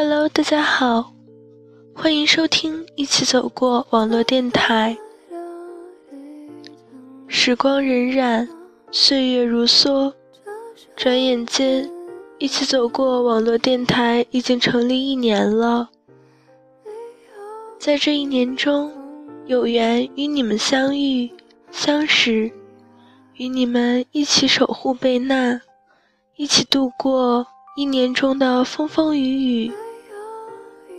[0.00, 1.12] Hello，大家好，
[1.92, 4.96] 欢迎收听一起走过网络电台。
[7.26, 8.46] 时光荏苒，
[8.92, 10.12] 岁月如梭，
[10.94, 11.90] 转眼间，
[12.38, 15.88] 一起走过网络电台已经成立一年了。
[17.80, 18.92] 在这一年中，
[19.46, 21.28] 有缘与你们相遇、
[21.72, 22.52] 相识，
[23.34, 25.60] 与你们一起守护贝娜，
[26.36, 27.44] 一起度过。
[27.76, 29.72] 一年中的风风雨雨，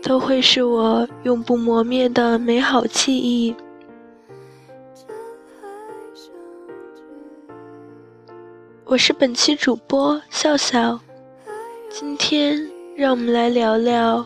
[0.01, 3.55] 都会是我永不磨灭的美好记忆。
[8.85, 10.99] 我是本期主播笑笑，
[11.89, 12.59] 今天
[12.95, 14.25] 让我们来聊聊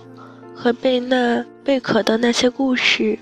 [0.55, 3.19] 和贝娜、贝可的那些故事。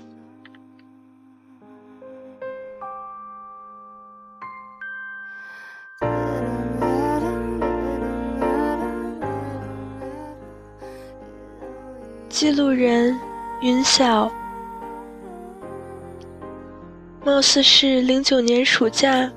[12.32, 13.20] 记录人
[13.60, 14.32] 云晓，
[17.22, 19.30] 貌似是零九年暑假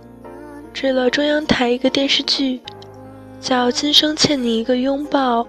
[0.74, 2.62] 追了中央台一个电视剧，
[3.42, 5.42] 叫《今生欠你一个拥抱》，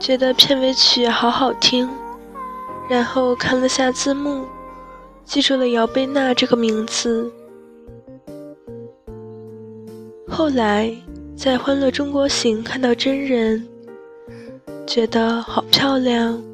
[0.00, 1.88] 觉得片尾曲好好听，
[2.90, 4.44] 然后看了下字幕，
[5.24, 7.32] 记住了姚贝娜这个名字。
[10.28, 10.92] 后来
[11.36, 13.64] 在《欢乐中国行》看到真人，
[14.84, 16.47] 觉得好漂亮。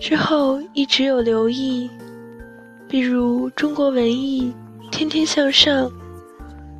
[0.00, 1.90] 之后一直有留意，
[2.88, 4.50] 比如中国文艺、
[4.90, 5.92] 天天向上、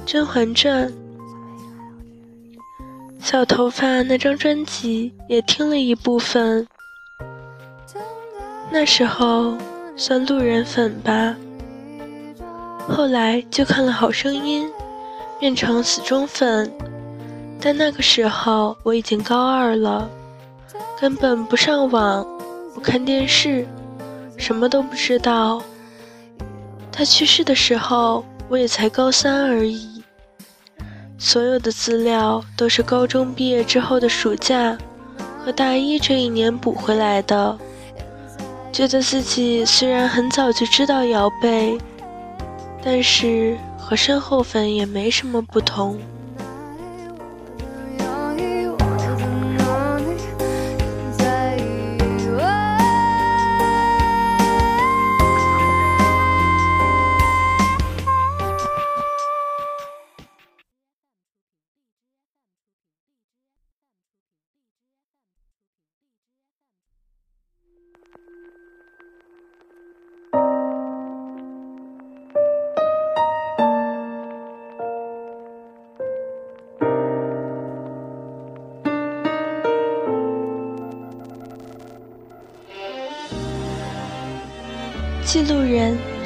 [0.06, 0.90] 甄嬛传、
[3.18, 6.66] 小头发那张专辑也听了一部分。
[8.70, 9.54] 那时候
[9.96, 11.36] 算路人粉吧，
[12.88, 14.66] 后来就看了好声音，
[15.38, 16.72] 变成死忠粉。
[17.60, 20.08] 但那个时候我已经高二了，
[20.98, 22.26] 根本不上网。
[22.74, 23.66] 不看电视，
[24.36, 25.62] 什么都不知道。
[26.92, 30.02] 他去世的时候，我也才高三而已。
[31.18, 34.76] 所有的资料都是高中毕业之后的暑假
[35.44, 37.58] 和大一这一年补回来的。
[38.72, 41.76] 觉得自己虽然很早就知道姚贝，
[42.82, 45.98] 但是和身后粉也没什么不同。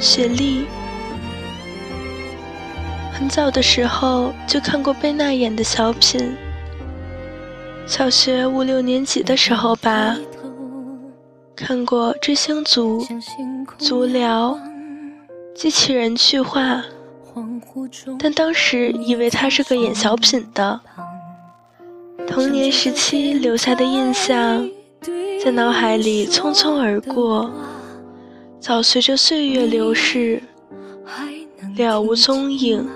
[0.05, 0.67] 雪莉，
[3.11, 6.37] 很早的时候就看过贝娜演的小品，
[7.87, 10.15] 小学五六年级的时候吧，
[11.55, 13.01] 看过《追星族》
[13.79, 14.51] 《足疗》
[15.55, 16.83] 《机器人去化》，
[18.19, 20.79] 但当时以为他是个演小品的，
[22.27, 24.69] 童年时期留下的印象，
[25.43, 27.49] 在脑海里匆匆而过。
[28.65, 30.41] 早随着岁月流逝，
[31.77, 32.89] 了无踪影。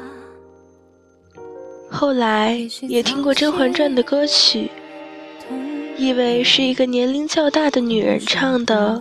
[1.91, 4.67] 后来也听过《甄嬛传》的歌曲，
[5.95, 8.99] 以为是一个年龄较大的女人唱的，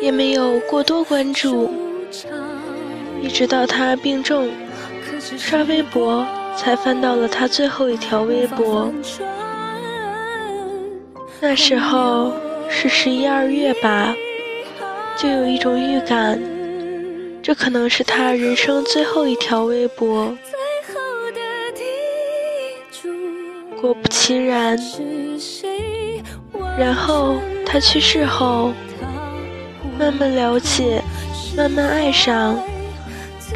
[0.00, 1.68] 也没有过多关注。
[3.20, 4.48] 一直到她病重，
[5.36, 6.24] 刷微博
[6.56, 8.88] 才翻到了她最后一条微博。
[11.40, 12.32] 那时候
[12.70, 14.14] 是十一二月吧。
[15.18, 16.40] 就有一种预感，
[17.42, 20.32] 这可能是他人生最后一条微博。
[23.80, 24.78] 果不其然，
[26.78, 27.34] 然后
[27.66, 28.72] 他去世后，
[29.98, 31.02] 慢慢了解，
[31.56, 32.56] 慢慢爱上，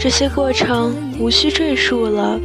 [0.00, 2.40] 这些过程无需赘述了。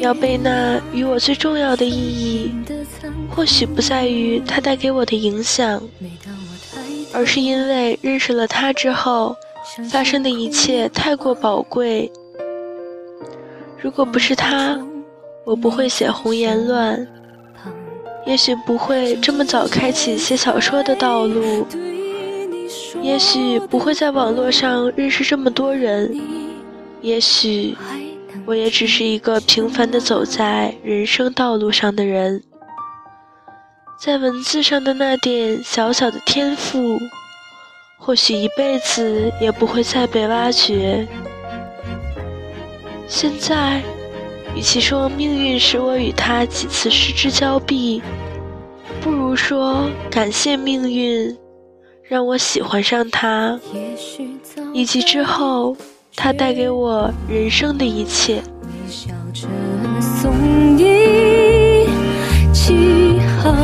[0.00, 2.52] 要贝娜与我最重要的意义，
[3.28, 5.82] 或许不在于它带给我的影响。
[7.12, 9.36] 而是因为认识了他之后，
[9.90, 12.10] 发生的一切太过宝贵。
[13.78, 14.78] 如果不是他，
[15.44, 16.98] 我不会写《红颜乱》，
[18.26, 21.66] 也许不会这么早开启写小说的道路，
[23.02, 26.14] 也许不会在网络上认识这么多人，
[27.00, 27.74] 也许
[28.46, 32.42] 我也只是一个平凡的走在人生道路上的人。
[34.02, 36.98] 在文字上的那点小小的天赋，
[37.98, 41.06] 或许一辈子也不会再被挖掘。
[43.06, 43.82] 现在，
[44.56, 48.02] 与其说命运使我与他几次失之交臂，
[49.02, 51.36] 不如说感谢命运，
[52.02, 53.60] 让我喜欢上他，
[54.72, 55.76] 以及之后
[56.16, 58.36] 他带给我人生的一切。
[58.62, 59.46] 微笑着
[60.00, 60.32] 送
[60.74, 61.86] 你
[62.50, 63.54] 启航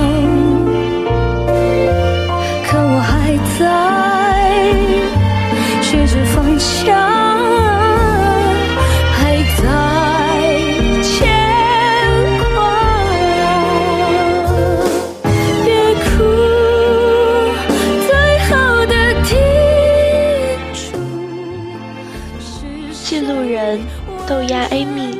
[24.28, 25.18] 豆芽 Amy，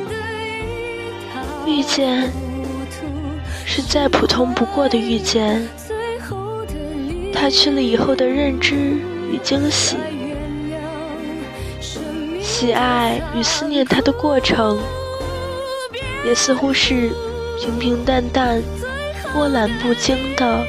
[1.65, 2.29] 遇见
[3.65, 5.65] 是再普通不过的遇见，
[7.33, 8.75] 他去了以后的认知
[9.31, 9.95] 与惊喜，
[12.43, 14.77] 喜爱与思念他的过程，
[16.25, 17.09] 也似乎是
[17.61, 18.61] 平平淡淡、
[19.31, 20.65] 波澜不惊的，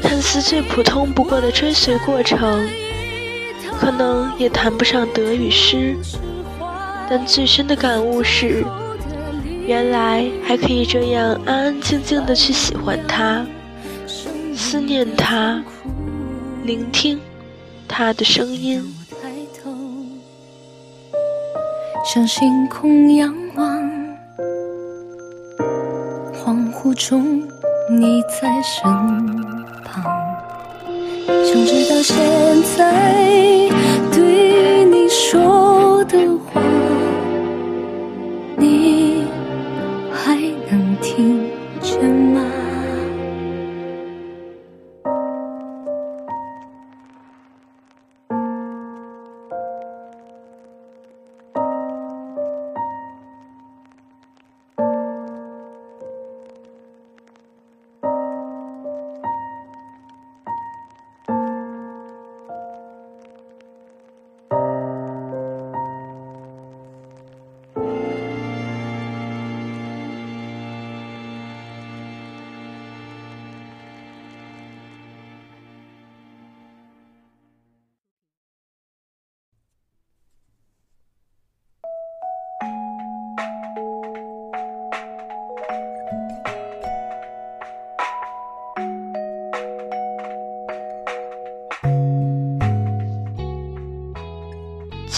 [0.00, 2.64] 看似最普通不过的追随过程。
[3.82, 5.96] 可能也谈不上得与失，
[7.10, 8.64] 但最深的感悟是，
[9.66, 13.44] 原来还可以这样安安静静的去喜欢他，
[14.54, 15.60] 思念他，
[16.62, 17.18] 聆听
[17.88, 18.84] 他的声音。
[22.04, 23.66] 向星空仰望，
[26.32, 27.42] 恍惚中
[27.90, 28.84] 你在身
[29.84, 30.04] 旁，
[31.26, 32.16] 想知道现
[32.76, 33.71] 在。
[35.32, 35.71] 对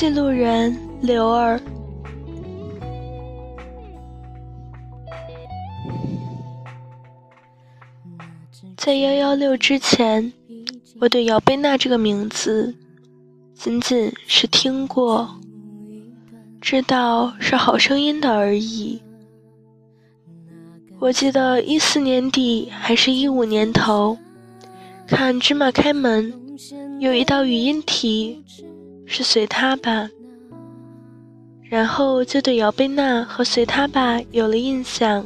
[0.05, 1.59] 记录人刘儿，
[8.77, 10.31] 在幺幺六之前，
[11.01, 12.75] 我对姚贝娜这个名字
[13.55, 15.27] 仅仅是听过，
[16.61, 19.01] 知道是好声音的而已。
[20.99, 24.19] 我记得一四年底还是一五年头，
[25.07, 26.31] 看《芝麻开门》，
[27.01, 28.45] 有一道语音题。
[29.07, 30.09] 是随他吧，
[31.63, 35.25] 然后就对姚贝娜和随他吧有了印象。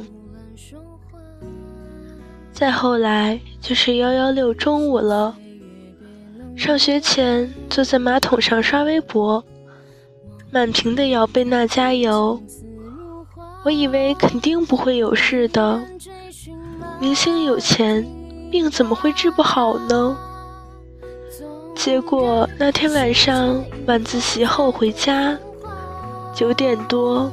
[2.51, 5.35] 再后来就是幺幺六中午了，
[6.57, 9.43] 上学前坐在马桶上刷微博，
[10.51, 12.41] 满屏的姚贝娜加油，
[13.63, 15.81] 我以为肯定不会有事的，
[16.99, 18.05] 明星有钱，
[18.51, 20.17] 病怎么会治不好呢？
[21.79, 25.39] 结果那天晚上晚自习后回家，
[26.35, 27.31] 九点多，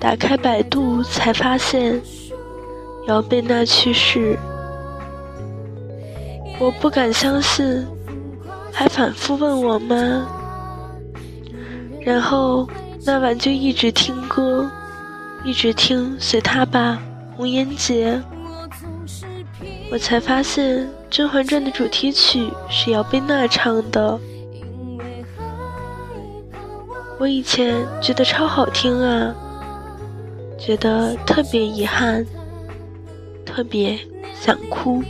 [0.00, 2.00] 打开百度才发现
[3.06, 4.38] 姚贝娜去世。
[6.58, 7.86] 我不敢相信，
[8.72, 10.26] 还反复问我妈。
[12.00, 12.66] 然后
[13.04, 14.66] 那晚就一直听歌，
[15.44, 16.98] 一直听随他吧，
[17.36, 18.18] 红颜劫。
[19.92, 20.78] 我才发现。
[21.14, 24.18] 《甄嬛传》的主题曲是姚贝娜唱的，
[27.20, 29.32] 我以前觉得超好听啊，
[30.58, 32.26] 觉得特别遗憾，
[33.46, 33.96] 特别
[34.34, 35.04] 想哭。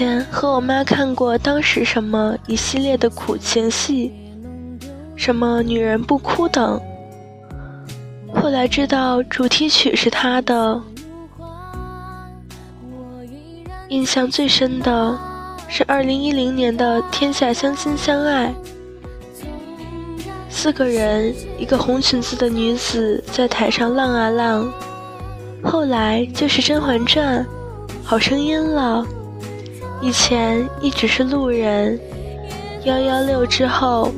[0.00, 4.10] 前和我妈看过当时什么一系列的苦情戏，
[5.14, 6.80] 什么女人不哭等。
[8.32, 10.80] 后来知道主题曲是他的，
[13.90, 15.18] 印象最深的
[15.68, 18.54] 是二零一零年的《天下相亲相爱》，
[20.48, 24.66] 四个人，一个红裙子的女子在台上浪啊浪，
[25.62, 27.44] 后来就是《甄嬛传》，
[28.02, 29.06] 好声音了，
[30.00, 31.98] 以前一直是路人，
[32.84, 34.12] 幺幺六之后，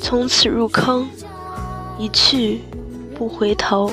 [0.00, 1.08] 从此入坑，
[1.98, 2.60] 一去。
[3.14, 3.92] 不回头。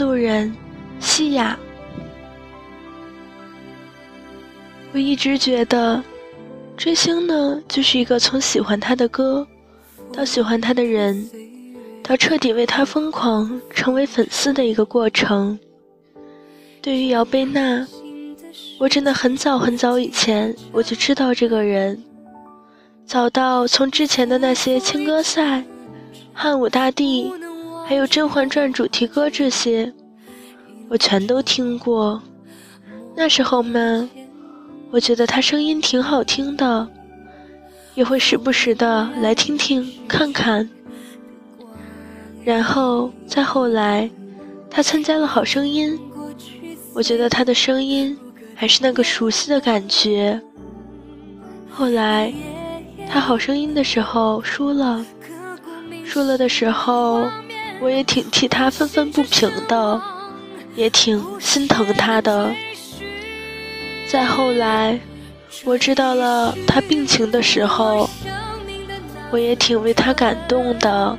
[0.00, 0.50] 路人，
[0.98, 1.58] 西雅。
[4.92, 6.02] 我一直觉得，
[6.74, 9.46] 追星呢，就是一个从喜欢他的歌，
[10.10, 11.28] 到喜欢他的人，
[12.02, 15.58] 到彻底为他疯狂，成为粉丝的一个过程。
[16.80, 17.86] 对于姚贝娜，
[18.78, 22.02] 我真的很早很早以前我就知道这个人，
[23.04, 25.62] 早到从之前的那些青歌赛、
[26.32, 27.30] 汉武大帝。
[27.90, 29.92] 还有《甄嬛传》主题歌这些，
[30.88, 32.22] 我全都听过。
[33.16, 34.08] 那时候嘛，
[34.92, 36.86] 我觉得他声音挺好听的，
[37.96, 40.70] 也会时不时的来听听看看。
[42.44, 44.08] 然后再后来，
[44.70, 45.98] 他参加了《好声音》，
[46.94, 48.16] 我觉得他的声音
[48.54, 50.40] 还是那个熟悉的感觉。
[51.68, 52.32] 后来
[53.08, 55.04] 他《好声音》的时候输了，
[56.04, 57.28] 输了的时候。
[57.80, 60.02] 我也挺替他愤愤不平的，
[60.76, 62.54] 也挺心疼他的。
[64.06, 65.00] 再后来，
[65.64, 68.08] 我知道了他病情的时候，
[69.30, 71.16] 我也挺为他感动的。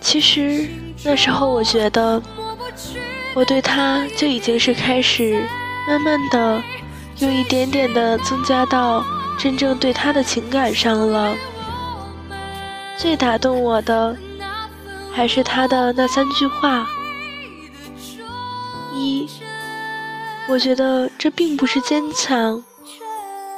[0.00, 0.66] 其实
[1.04, 2.20] 那时候，我觉得
[3.34, 5.46] 我对他就已经是开始
[5.86, 6.60] 慢慢的，
[7.18, 9.04] 有一点点的增加到
[9.38, 11.36] 真正对他的情感上了。
[12.96, 14.16] 最打动我的。
[15.18, 16.86] 还是他的那三句话：
[18.94, 19.26] 一，
[20.48, 22.62] 我觉得这并不是坚强，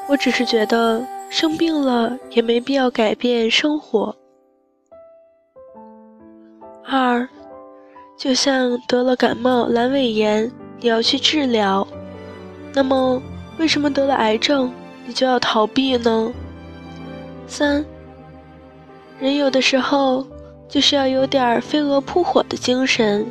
[0.09, 4.11] 我只是觉得生病了也没必要改变生活；
[6.83, 7.29] 二，
[8.17, 10.51] 就像得了感冒阑尾炎，
[10.81, 11.87] 你要去治疗，
[12.73, 13.21] 那么
[13.59, 14.73] 为什么得了癌症
[15.05, 16.33] 你就要逃避呢？
[17.47, 17.85] 三，
[19.19, 20.27] 人有的时候。
[20.71, 23.27] 就是要有点飞蛾扑火的精神，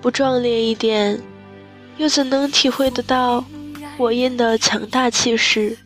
[0.00, 1.18] 不壮烈一点，
[1.96, 3.44] 又怎能体会得到
[3.96, 5.78] 火焰的强大气势？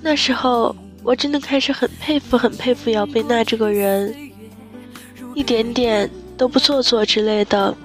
[0.00, 4.14] 那时候我真的开始很佩服、很佩服姚贝娜这个人，
[5.34, 7.76] 一点点都不做作之类的，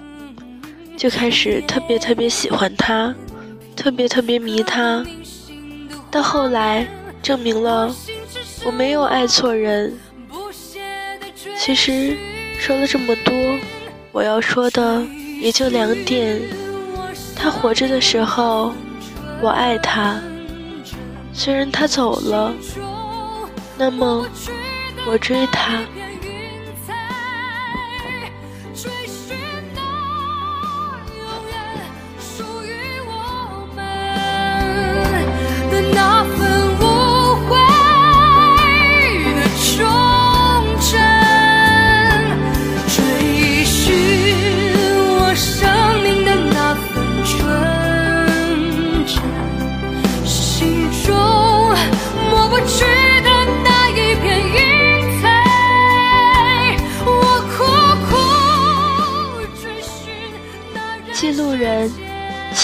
[0.95, 3.13] 就开始特别特别喜欢她，
[3.75, 5.05] 特别特别迷她。
[6.09, 6.87] 到后来
[7.21, 7.93] 证明了
[8.65, 9.93] 我没有爱错人。
[11.69, 12.17] 其实
[12.57, 13.31] 说了这么多，
[14.11, 15.05] 我要说的
[15.39, 16.41] 也就两点：
[17.35, 18.73] 他活着的时候，
[19.39, 20.19] 我爱他；
[21.31, 22.51] 虽然他走了，
[23.77, 24.25] 那么
[25.05, 25.81] 我追他。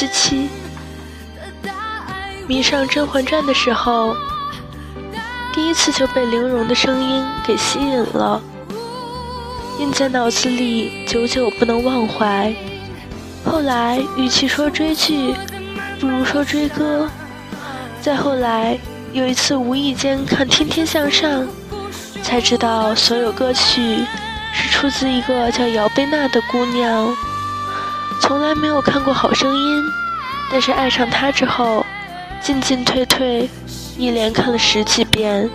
[0.08, 0.50] 七七。
[2.48, 4.16] 迷上《甄嬛传》的时候，
[5.54, 8.42] 第一次就被玲珑的声音给吸引了，
[9.80, 12.54] 印在脑子里，久久不能忘怀。
[13.44, 15.34] 后来，与其说追剧，
[16.00, 17.10] 不如说追歌。
[18.02, 18.78] 再后来，
[19.12, 21.44] 有一次无意间看《天天向上》，
[22.22, 24.06] 才知道所有歌曲
[24.54, 27.16] 是出自一个叫姚贝娜的姑娘。
[28.20, 29.84] 从来没有看过《好声音》，
[30.52, 31.86] 但是爱上他之后，
[32.42, 33.50] 进进退退，
[33.98, 35.50] 一连看了十几遍。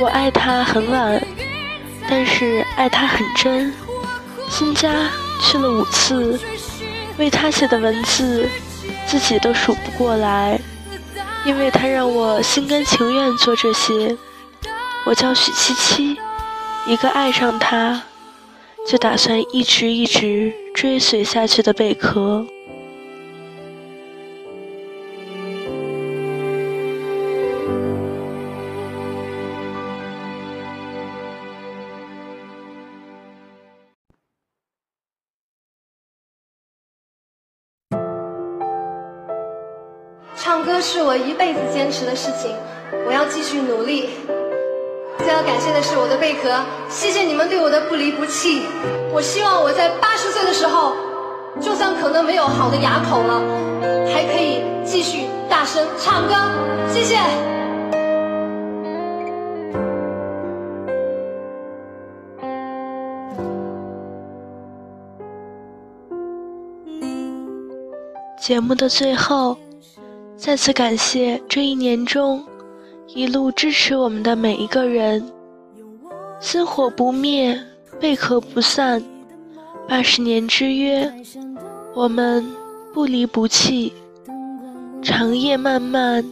[0.00, 1.20] 我爱他很晚，
[2.08, 3.72] 但是爱他很真。
[4.48, 4.90] 新家
[5.40, 6.38] 去了五次。
[7.18, 8.48] 为他写的文字，
[9.06, 10.58] 自己都数不过来，
[11.44, 14.16] 因为他让我心甘情愿做这些。
[15.04, 16.16] 我叫许七七，
[16.86, 18.02] 一个爱上他，
[18.84, 22.44] 就打算一直一直追随下去的贝壳。
[40.36, 42.54] 唱歌是我一辈子坚持的事情，
[43.06, 44.10] 我要继续努力。
[45.32, 48.66] 要感谢的是我的贝壳，谢谢你们对我的不离不弃。
[49.10, 50.92] 我希望我在八十岁的时候，
[51.58, 53.40] 就算可能没有好的牙口了，
[54.12, 56.34] 还可以继续大声唱歌。
[56.92, 57.16] 谢谢。
[68.38, 69.56] 节目的最后。
[70.34, 72.44] 再次感谢这一年中
[73.14, 75.22] 一路支持我们的每一个人，
[76.40, 77.58] 心火不灭，
[78.00, 79.02] 贝壳不散，
[79.86, 81.12] 八十年之约，
[81.94, 82.42] 我们
[82.94, 83.92] 不离不弃。
[85.02, 86.24] 长夜漫漫，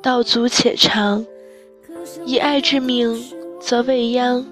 [0.00, 1.22] 道阻且长，
[2.24, 3.22] 以爱之名
[3.60, 4.42] 则未央。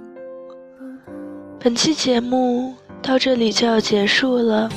[1.58, 4.68] 本期节目到这里就要结束了。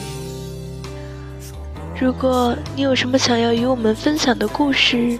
[1.99, 5.19] 如果你有什么想要与我们分享的故事，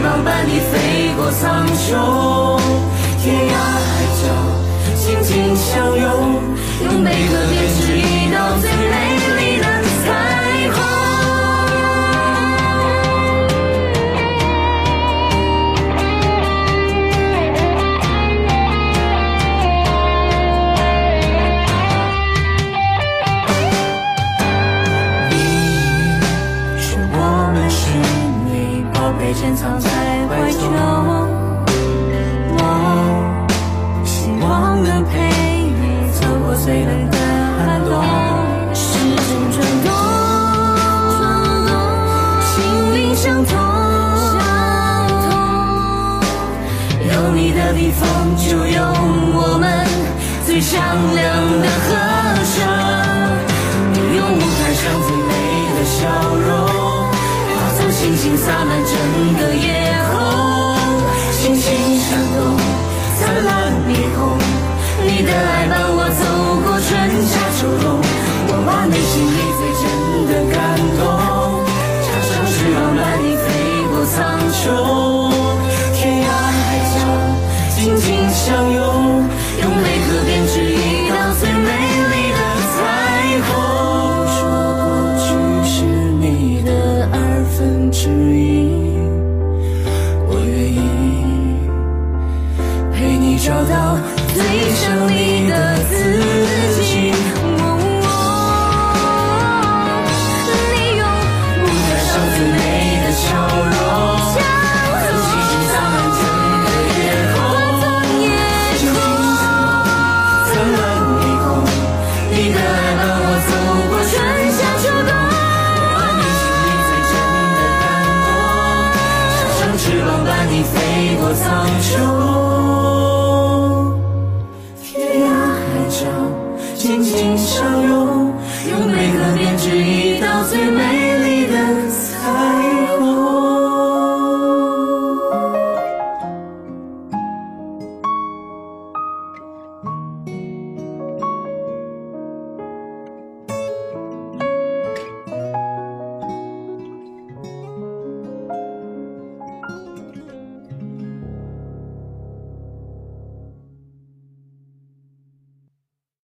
[0.00, 2.58] 翅膀伴你飞过苍穹，
[3.22, 3.84] 天涯海
[4.16, 4.24] 角，
[4.96, 6.40] 紧紧相拥，
[6.84, 7.36] 用贝壳